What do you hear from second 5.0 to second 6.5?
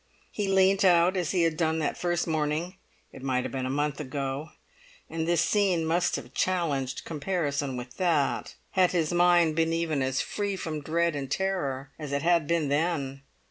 and this scene must have